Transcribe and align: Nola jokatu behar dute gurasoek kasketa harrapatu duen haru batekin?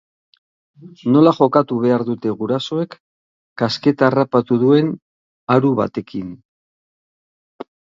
Nola 1.15 1.33
jokatu 1.39 1.77
behar 1.83 2.03
dute 2.07 2.33
gurasoek 2.39 2.97
kasketa 3.63 4.09
harrapatu 4.09 4.59
duen 4.65 4.91
haru 5.57 5.73
batekin? 5.83 6.35